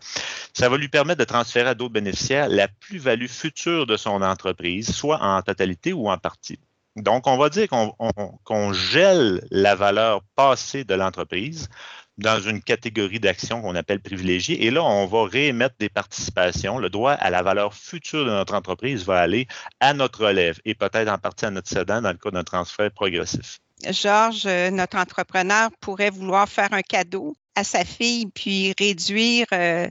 Ça 0.52 0.68
va 0.68 0.76
lui 0.76 0.88
permettre 0.88 1.18
de 1.18 1.24
transférer 1.24 1.70
à 1.70 1.74
d'autres 1.74 1.94
bénéficiaires 1.94 2.48
la 2.48 2.68
plus-value 2.68 3.26
future 3.26 3.86
de 3.86 3.96
son 3.96 4.22
entreprise, 4.22 4.94
soit 4.94 5.20
en 5.20 5.42
totalité 5.42 5.92
ou 5.92 6.08
en 6.08 6.18
partie. 6.18 6.58
Donc, 6.96 7.26
on 7.26 7.38
va 7.38 7.48
dire 7.48 7.68
qu'on 7.68 8.72
gèle 8.72 9.46
la 9.50 9.76
valeur 9.76 10.22
passée 10.34 10.84
de 10.84 10.94
l'entreprise 10.94 11.68
dans 12.18 12.40
une 12.40 12.62
catégorie 12.62 13.20
d'actions 13.20 13.62
qu'on 13.62 13.74
appelle 13.74 14.00
privilégiée. 14.00 14.64
Et 14.66 14.70
là, 14.70 14.82
on 14.82 15.06
va 15.06 15.24
réémettre 15.24 15.76
des 15.78 15.88
participations. 15.88 16.78
Le 16.78 16.90
droit 16.90 17.12
à 17.12 17.30
la 17.30 17.42
valeur 17.42 17.74
future 17.74 18.24
de 18.24 18.30
notre 18.30 18.54
entreprise 18.54 19.04
va 19.04 19.20
aller 19.20 19.46
à 19.80 19.94
notre 19.94 20.26
relève 20.26 20.60
et 20.64 20.74
peut-être 20.74 21.08
en 21.08 21.18
partie 21.18 21.46
à 21.46 21.50
notre 21.50 21.68
cédant 21.68 22.02
dans 22.02 22.12
le 22.12 22.18
cas 22.18 22.30
d'un 22.30 22.44
transfert 22.44 22.90
progressif. 22.90 23.58
Georges, 23.88 24.46
euh, 24.46 24.70
notre 24.70 24.98
entrepreneur 24.98 25.70
pourrait 25.80 26.10
vouloir 26.10 26.48
faire 26.48 26.72
un 26.72 26.82
cadeau 26.82 27.34
à 27.54 27.64
sa 27.64 27.84
fille 27.84 28.26
puis 28.26 28.74
réduire 28.78 29.46
euh, 29.52 29.88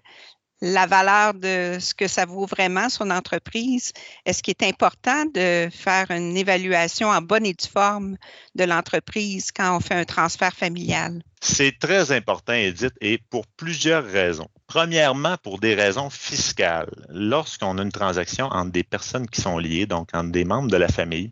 la 0.61 0.85
valeur 0.85 1.33
de 1.33 1.77
ce 1.79 1.93
que 1.93 2.07
ça 2.07 2.25
vaut 2.25 2.45
vraiment, 2.45 2.89
son 2.89 3.09
entreprise? 3.11 3.93
Est-ce 4.25 4.43
qu'il 4.43 4.55
est 4.59 4.67
important 4.67 5.25
de 5.25 5.69
faire 5.71 6.11
une 6.11 6.35
évaluation 6.35 7.09
en 7.09 7.21
bonne 7.21 7.45
et 7.45 7.53
due 7.53 7.67
forme 7.67 8.17
de 8.55 8.63
l'entreprise 8.63 9.51
quand 9.51 9.75
on 9.75 9.79
fait 9.79 9.95
un 9.95 10.05
transfert 10.05 10.53
familial? 10.53 11.21
C'est 11.41 11.79
très 11.79 12.11
important, 12.11 12.53
Edith, 12.53 12.95
et 12.99 13.17
pour 13.29 13.47
plusieurs 13.47 14.05
raisons. 14.05 14.49
Premièrement, 14.67 15.37
pour 15.41 15.59
des 15.59 15.73
raisons 15.73 16.09
fiscales. 16.09 16.91
Lorsqu'on 17.09 17.77
a 17.77 17.81
une 17.81 17.91
transaction 17.91 18.47
entre 18.47 18.71
des 18.71 18.83
personnes 18.83 19.27
qui 19.27 19.41
sont 19.41 19.57
liées, 19.57 19.85
donc 19.85 20.09
entre 20.13 20.31
des 20.31 20.43
membres 20.43 20.69
de 20.69 20.77
la 20.77 20.89
famille, 20.89 21.31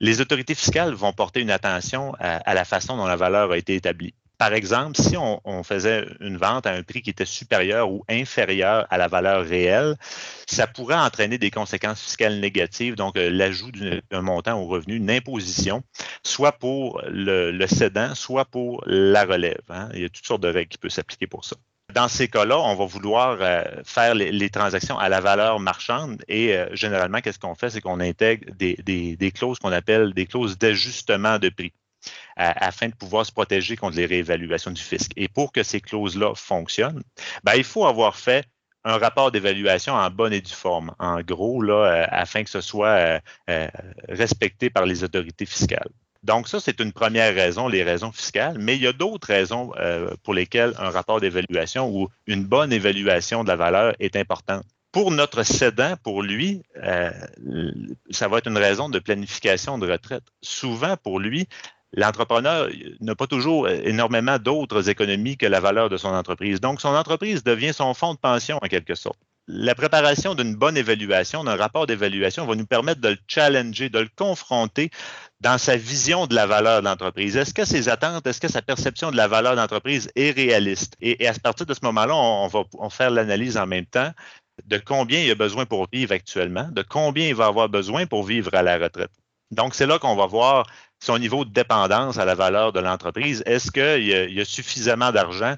les 0.00 0.20
autorités 0.20 0.54
fiscales 0.54 0.94
vont 0.94 1.12
porter 1.12 1.40
une 1.40 1.50
attention 1.50 2.14
à, 2.18 2.54
la 2.54 2.64
façon 2.64 2.96
dont 2.96 3.06
la 3.06 3.16
valeur 3.16 3.52
a 3.52 3.58
été 3.58 3.74
établie. 3.74 4.14
Par 4.40 4.54
exemple, 4.54 4.96
si 4.96 5.18
on, 5.18 5.62
faisait 5.64 6.06
une 6.18 6.38
vente 6.38 6.66
à 6.66 6.70
un 6.72 6.82
prix 6.82 7.02
qui 7.02 7.10
était 7.10 7.26
supérieur 7.26 7.92
ou 7.92 8.06
inférieur 8.08 8.86
à 8.88 8.96
la 8.96 9.06
valeur 9.06 9.44
réelle, 9.44 9.96
ça 10.46 10.66
pourrait 10.66 10.96
entraîner 10.96 11.36
des 11.36 11.50
conséquences 11.50 12.00
fiscales 12.00 12.40
négatives, 12.40 12.94
donc 12.94 13.18
euh, 13.18 13.28
l'ajout 13.28 13.70
d'un 13.70 14.22
montant 14.22 14.58
au 14.58 14.66
revenu, 14.66 14.96
une 14.96 15.10
imposition, 15.10 15.82
soit 16.24 16.52
pour 16.52 17.02
le, 17.06 17.66
cédant, 17.66 18.14
soit 18.14 18.46
pour 18.46 18.82
la 18.86 19.26
relève. 19.26 19.60
Hein. 19.68 19.90
Il 19.92 20.00
y 20.00 20.04
a 20.06 20.08
toutes 20.08 20.24
sortes 20.24 20.42
de 20.42 20.48
règles 20.48 20.70
qui 20.70 20.78
peuvent 20.78 20.90
s'appliquer 20.90 21.26
pour 21.26 21.44
ça. 21.44 21.56
Dans 21.92 22.08
ces 22.08 22.28
cas-là, 22.28 22.58
on 22.60 22.74
va 22.76 22.86
vouloir 22.86 23.36
euh, 23.42 23.62
faire 23.84 24.14
les, 24.14 24.48
transactions 24.48 24.98
à 24.98 25.10
la 25.10 25.20
valeur 25.20 25.60
marchande 25.60 26.24
et 26.28 26.56
euh, 26.56 26.74
généralement, 26.74 27.20
qu'est-ce 27.20 27.38
qu'on 27.38 27.54
fait? 27.54 27.68
C'est 27.68 27.82
qu'on 27.82 28.00
intègre 28.00 28.54
des 28.56 29.32
clauses 29.34 29.58
qu'on 29.58 29.72
appelle 29.72 30.14
des 30.14 30.24
clauses 30.24 30.56
d'ajustement 30.56 31.38
de 31.38 31.50
prix 31.50 31.74
afin 32.36 32.88
de 32.88 32.94
pouvoir 32.94 33.26
se 33.26 33.32
protéger 33.32 33.76
contre 33.76 33.96
les 33.96 34.06
réévaluations 34.06 34.70
du 34.70 34.82
fisc. 34.82 35.10
Et 35.16 35.28
pour 35.28 35.52
que 35.52 35.62
ces 35.62 35.80
clauses-là 35.80 36.34
fonctionnent, 36.34 37.02
ben, 37.44 37.54
il 37.56 37.64
faut 37.64 37.86
avoir 37.86 38.16
fait 38.16 38.46
un 38.84 38.98
rapport 38.98 39.30
d'évaluation 39.30 39.94
en 39.94 40.10
bonne 40.10 40.32
et 40.32 40.40
due 40.40 40.52
forme, 40.52 40.94
en 40.98 41.20
gros, 41.20 41.62
là, 41.62 41.74
euh, 41.74 42.06
afin 42.10 42.44
que 42.44 42.50
ce 42.50 42.60
soit 42.60 42.88
euh, 42.88 43.20
euh, 43.50 43.68
respecté 44.08 44.70
par 44.70 44.86
les 44.86 45.04
autorités 45.04 45.46
fiscales. 45.46 45.88
Donc, 46.22 46.48
ça, 46.48 46.60
c'est 46.60 46.80
une 46.80 46.92
première 46.92 47.34
raison, 47.34 47.68
les 47.68 47.82
raisons 47.82 48.12
fiscales, 48.12 48.58
mais 48.58 48.76
il 48.76 48.82
y 48.82 48.86
a 48.86 48.92
d'autres 48.92 49.28
raisons 49.28 49.72
pour 50.22 50.34
lesquelles 50.34 50.74
un 50.78 50.90
rapport 50.90 51.18
d'évaluation 51.18 51.88
ou 51.88 52.08
une 52.26 52.44
bonne 52.44 52.74
évaluation 52.74 53.42
de 53.42 53.48
la 53.48 53.56
valeur 53.56 53.94
est 54.00 54.16
importante. 54.16 54.64
Pour 54.92 55.12
notre 55.12 55.44
cédant, 55.44 55.94
pour 56.02 56.22
lui, 56.22 56.62
ça 58.10 58.28
va 58.28 58.36
être 58.36 58.48
une 58.48 58.58
raison 58.58 58.90
de 58.90 58.98
planification 58.98 59.78
de 59.78 59.90
retraite. 59.90 60.24
Souvent, 60.42 60.98
pour 60.98 61.20
lui, 61.20 61.48
l'entrepreneur 61.92 62.68
n'a 63.00 63.14
pas 63.14 63.26
toujours 63.26 63.68
énormément 63.68 64.38
d'autres 64.38 64.88
économies 64.88 65.36
que 65.36 65.46
la 65.46 65.60
valeur 65.60 65.88
de 65.88 65.96
son 65.96 66.08
entreprise. 66.08 66.60
Donc, 66.60 66.80
son 66.80 66.94
entreprise 66.94 67.42
devient 67.42 67.72
son 67.72 67.94
fonds 67.94 68.14
de 68.14 68.18
pension 68.18 68.58
en 68.62 68.68
quelque 68.68 68.94
sorte. 68.94 69.18
La 69.52 69.74
préparation 69.74 70.36
d'une 70.36 70.54
bonne 70.54 70.76
évaluation, 70.76 71.42
d'un 71.42 71.56
rapport 71.56 71.86
d'évaluation, 71.86 72.46
va 72.46 72.54
nous 72.54 72.66
permettre 72.66 73.00
de 73.00 73.08
le 73.08 73.18
challenger, 73.26 73.88
de 73.88 73.98
le 73.98 74.08
confronter 74.14 74.90
dans 75.40 75.58
sa 75.58 75.76
vision 75.76 76.28
de 76.28 76.36
la 76.36 76.46
valeur 76.46 76.82
de 76.82 76.86
l'entreprise. 76.86 77.36
Est-ce 77.36 77.52
que 77.52 77.64
ses 77.64 77.88
attentes, 77.88 78.24
est-ce 78.28 78.40
que 78.40 78.46
sa 78.46 78.62
perception 78.62 79.10
de 79.10 79.16
la 79.16 79.26
valeur 79.26 79.52
de 79.52 79.56
l'entreprise 79.56 80.08
est 80.14 80.30
réaliste? 80.30 80.94
Et, 81.00 81.26
à 81.26 81.32
partir 81.32 81.66
de 81.66 81.74
ce 81.74 81.80
moment-là, 81.82 82.14
on, 82.14 82.46
va 82.46 82.64
faire 82.90 83.10
l'analyse 83.10 83.56
en 83.56 83.66
même 83.66 83.86
temps 83.86 84.12
de 84.66 84.78
combien 84.78 85.20
il 85.20 85.30
a 85.30 85.34
besoin 85.34 85.66
pour 85.66 85.88
vivre 85.90 86.12
actuellement, 86.12 86.68
de 86.70 86.82
combien 86.82 87.26
il 87.26 87.34
va 87.34 87.46
avoir 87.46 87.68
besoin 87.68 88.06
pour 88.06 88.22
vivre 88.22 88.54
à 88.54 88.62
la 88.62 88.78
retraite. 88.78 89.10
Donc, 89.50 89.74
c'est 89.74 89.86
là 89.86 89.98
qu'on 89.98 90.14
va 90.14 90.26
voir 90.26 90.66
son 91.00 91.18
niveau 91.18 91.44
de 91.44 91.50
dépendance 91.50 92.18
à 92.18 92.24
la 92.24 92.34
valeur 92.34 92.72
de 92.72 92.80
l'entreprise. 92.80 93.42
Est-ce 93.46 93.70
qu'il 93.70 94.04
y, 94.04 94.40
a 94.40 94.44
suffisamment 94.44 95.12
d'argent, 95.12 95.56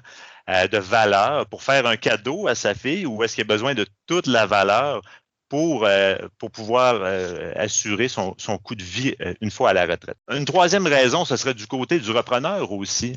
euh, 0.49 0.67
de 0.67 0.77
valeur 0.77 1.45
pour 1.47 1.63
faire 1.63 1.85
un 1.85 1.97
cadeau 1.97 2.47
à 2.47 2.55
sa 2.55 2.73
fille 2.73 3.05
ou 3.05 3.23
est-ce 3.23 3.35
qu'il 3.35 3.43
y 3.43 3.47
a 3.47 3.53
besoin 3.53 3.73
de 3.73 3.85
toute 4.07 4.27
la 4.27 4.45
valeur 4.45 5.01
pour, 5.49 5.85
euh, 5.85 6.15
pour 6.39 6.51
pouvoir 6.51 6.99
euh, 7.01 7.51
assurer 7.55 8.07
son, 8.07 8.33
son, 8.37 8.57
coût 8.57 8.75
de 8.75 8.83
vie 8.83 9.15
euh, 9.21 9.33
une 9.41 9.51
fois 9.51 9.69
à 9.69 9.73
la 9.73 9.85
retraite. 9.85 10.17
Une 10.31 10.45
troisième 10.45 10.87
raison, 10.87 11.25
ce 11.25 11.35
serait 11.37 11.53
du 11.53 11.67
côté 11.67 11.99
du 11.99 12.11
repreneur 12.11 12.71
aussi. 12.71 13.15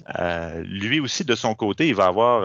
lui 0.65 1.01
aussi, 1.01 1.25
de 1.25 1.35
son 1.35 1.55
côté, 1.55 1.89
il 1.89 1.95
va 1.95 2.07
avoir, 2.07 2.43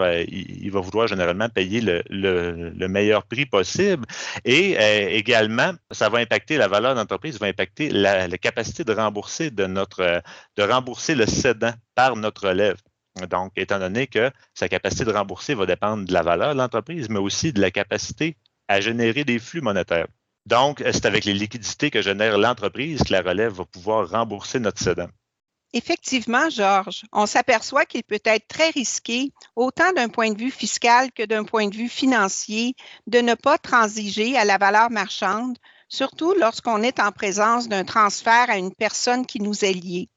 vouloir 0.72 1.08
généralement 1.08 1.48
payer 1.48 1.80
le, 1.80 2.02
le, 2.08 2.88
meilleur 2.88 3.24
prix 3.24 3.46
possible. 3.46 4.06
Et 4.44 4.72
également, 5.14 5.72
ça 5.90 6.08
va 6.08 6.18
impacter 6.18 6.56
la 6.56 6.68
valeur 6.68 6.94
d'entreprise, 6.94 7.38
va 7.38 7.48
impacter 7.48 7.90
la, 7.90 8.28
la, 8.28 8.38
capacité 8.38 8.84
de 8.84 8.92
rembourser 8.92 9.50
de 9.50 9.66
notre, 9.66 10.22
de 10.56 10.62
rembourser 10.62 11.14
le 11.14 11.26
cédant 11.26 11.72
par 11.94 12.16
notre 12.16 12.48
relève. 12.48 12.76
Donc, 13.28 13.52
étant 13.56 13.78
donné 13.78 14.06
que 14.06 14.30
sa 14.54 14.68
capacité 14.68 15.04
de 15.04 15.12
rembourser 15.12 15.54
va 15.54 15.66
dépendre 15.66 16.06
de 16.06 16.12
la 16.12 16.22
valeur 16.22 16.54
de 16.54 16.58
l'entreprise, 16.58 17.10
mais 17.10 17.18
aussi 17.18 17.52
de 17.52 17.60
la 17.60 17.70
capacité 17.70 18.36
à 18.68 18.80
générer 18.80 19.24
des 19.24 19.38
flux 19.38 19.60
monétaires. 19.60 20.08
Donc, 20.46 20.82
c'est 20.84 21.06
avec 21.06 21.24
les 21.24 21.34
liquidités 21.34 21.90
que 21.90 22.02
génère 22.02 22.38
l'entreprise 22.38 23.02
que 23.02 23.12
la 23.12 23.22
relève 23.22 23.52
va 23.52 23.64
pouvoir 23.64 24.08
rembourser 24.08 24.58
notre 24.58 24.82
cédant. 24.82 25.08
Effectivement, 25.74 26.50
Georges, 26.50 27.02
on 27.12 27.24
s'aperçoit 27.24 27.86
qu'il 27.86 28.02
peut 28.02 28.20
être 28.24 28.46
très 28.46 28.68
risqué, 28.70 29.32
autant 29.56 29.90
d'un 29.92 30.10
point 30.10 30.30
de 30.30 30.38
vue 30.38 30.50
fiscal 30.50 31.10
que 31.12 31.22
d'un 31.22 31.44
point 31.44 31.68
de 31.68 31.76
vue 31.76 31.88
financier, 31.88 32.74
de 33.06 33.20
ne 33.20 33.34
pas 33.34 33.56
transiger 33.56 34.36
à 34.36 34.44
la 34.44 34.58
valeur 34.58 34.90
marchande, 34.90 35.56
surtout 35.88 36.34
lorsqu'on 36.38 36.82
est 36.82 37.00
en 37.00 37.10
présence 37.10 37.68
d'un 37.68 37.84
transfert 37.84 38.50
à 38.50 38.58
une 38.58 38.74
personne 38.74 39.24
qui 39.24 39.40
nous 39.40 39.64
est 39.64 39.72
liée. 39.72 40.10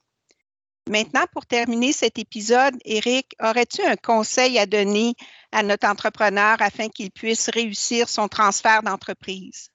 Maintenant, 0.88 1.25
pour 1.34 1.48
terminer 1.48 1.92
cet 1.94 2.20
épisode, 2.20 2.75
Eric, 2.86 3.36
aurais-tu 3.42 3.82
un 3.82 3.96
conseil 3.96 4.60
à 4.60 4.68
donner 4.68 5.15
à 5.51 5.63
notre 5.63 5.88
entrepreneur 5.88 6.58
afin 6.60 6.89
qu'il 6.89 7.10
puisse 7.10 7.50
réussir 7.50 8.08
son 8.08 8.27
transfert 8.27 8.84
d'entreprise? 8.84 9.70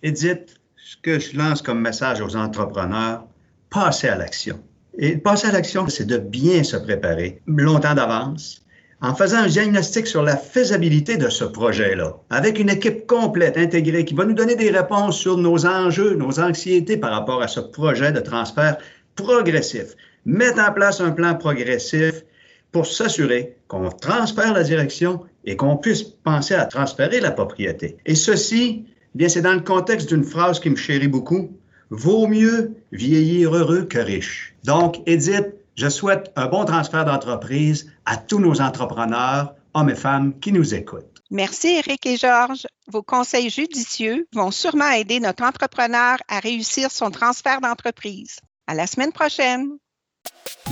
Edith, 0.00 0.60
ce 0.76 0.96
que 1.02 1.18
je 1.18 1.36
lance 1.36 1.60
comme 1.60 1.80
message 1.80 2.20
aux 2.20 2.36
entrepreneurs, 2.36 3.26
passez 3.68 4.08
à 4.08 4.16
l'action. 4.16 4.62
Et 4.96 5.16
passer 5.16 5.48
à 5.48 5.52
l'action, 5.52 5.88
c'est 5.88 6.06
de 6.06 6.18
bien 6.18 6.62
se 6.62 6.76
préparer 6.76 7.42
longtemps 7.48 7.94
d'avance, 7.94 8.64
en 9.00 9.16
faisant 9.16 9.38
un 9.38 9.48
diagnostic 9.48 10.06
sur 10.06 10.22
la 10.22 10.36
faisabilité 10.36 11.16
de 11.16 11.30
ce 11.30 11.44
projet-là, 11.44 12.14
avec 12.30 12.60
une 12.60 12.70
équipe 12.70 13.08
complète, 13.08 13.56
intégrée, 13.56 14.04
qui 14.04 14.14
va 14.14 14.24
nous 14.24 14.34
donner 14.34 14.54
des 14.54 14.70
réponses 14.70 15.18
sur 15.18 15.36
nos 15.36 15.66
enjeux, 15.66 16.14
nos 16.14 16.38
anxiétés 16.38 16.96
par 16.96 17.10
rapport 17.10 17.42
à 17.42 17.48
ce 17.48 17.58
projet 17.58 18.12
de 18.12 18.20
transfert 18.20 18.76
progressif. 19.16 19.96
Mettre 20.24 20.60
en 20.60 20.72
place 20.72 21.00
un 21.00 21.10
plan 21.10 21.34
progressif 21.34 22.22
pour 22.70 22.86
s'assurer 22.86 23.56
qu'on 23.68 23.90
transfère 23.90 24.54
la 24.54 24.62
direction 24.62 25.20
et 25.44 25.56
qu'on 25.56 25.76
puisse 25.76 26.02
penser 26.02 26.54
à 26.54 26.66
transférer 26.66 27.20
la 27.20 27.30
propriété. 27.30 27.96
Et 28.06 28.14
ceci, 28.14 28.84
eh 28.86 29.18
bien, 29.18 29.28
c'est 29.28 29.42
dans 29.42 29.54
le 29.54 29.60
contexte 29.60 30.08
d'une 30.08 30.24
phrase 30.24 30.60
qui 30.60 30.70
me 30.70 30.76
chérit 30.76 31.08
beaucoup. 31.08 31.50
Vaut 31.90 32.26
mieux 32.26 32.74
vieillir 32.92 33.54
heureux 33.54 33.84
que 33.84 33.98
riche. 33.98 34.54
Donc, 34.64 34.96
Edith, 35.06 35.54
je 35.74 35.88
souhaite 35.88 36.32
un 36.36 36.46
bon 36.46 36.64
transfert 36.64 37.04
d'entreprise 37.04 37.90
à 38.06 38.16
tous 38.16 38.38
nos 38.38 38.60
entrepreneurs, 38.60 39.54
hommes 39.74 39.90
et 39.90 39.94
femmes 39.94 40.38
qui 40.40 40.52
nous 40.52 40.74
écoutent. 40.74 41.22
Merci 41.30 41.68
Eric 41.78 42.04
et 42.06 42.16
Georges. 42.16 42.66
Vos 42.88 43.02
conseils 43.02 43.48
judicieux 43.48 44.26
vont 44.34 44.50
sûrement 44.50 44.90
aider 44.90 45.18
notre 45.18 45.44
entrepreneur 45.44 46.18
à 46.28 46.40
réussir 46.40 46.90
son 46.90 47.10
transfert 47.10 47.60
d'entreprise. 47.60 48.36
À 48.66 48.74
la 48.74 48.86
semaine 48.86 49.12
prochaine. 49.12 49.70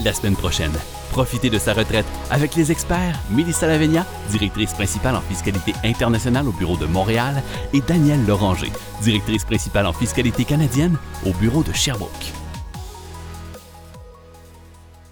La 0.05 0.15
semaine 0.15 0.37
prochaine, 0.37 0.73
profitez 1.11 1.51
de 1.51 1.59
sa 1.59 1.75
retraite 1.75 2.07
avec 2.31 2.55
les 2.55 2.73
experts 2.73 3.19
Mélissa 3.31 3.67
Lavegna, 3.67 4.07
directrice 4.31 4.73
principale 4.73 5.15
en 5.15 5.21
fiscalité 5.21 5.75
internationale 5.85 6.49
au 6.49 6.53
bureau 6.53 6.79
de 6.79 6.87
Montréal, 6.87 7.43
et 7.75 7.83
Danielle 7.83 8.25
Loranger, 8.25 8.73
directrice 9.03 9.45
principale 9.45 9.87
en 9.87 9.93
fiscalité 9.93 10.45
canadienne 10.45 10.97
au 11.27 11.33
bureau 11.35 11.63
de 11.63 11.73
Sherbrooke. 11.75 12.40